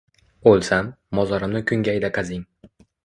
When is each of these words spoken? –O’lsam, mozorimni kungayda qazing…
–O’lsam, 0.51 0.89
mozorimni 1.19 1.61
kungayda 1.73 2.11
qazing… 2.17 2.47